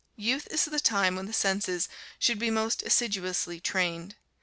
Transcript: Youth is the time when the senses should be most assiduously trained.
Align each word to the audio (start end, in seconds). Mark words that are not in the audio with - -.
Youth 0.15 0.47
is 0.49 0.65
the 0.65 0.79
time 0.79 1.15
when 1.15 1.27
the 1.27 1.31
senses 1.31 1.87
should 2.17 2.39
be 2.39 2.49
most 2.49 2.81
assiduously 2.81 3.59
trained. 3.59 4.15